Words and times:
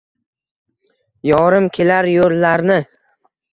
Yorim 1.31 1.69
kelar 1.77 2.11
yoʼllarni 2.17 2.81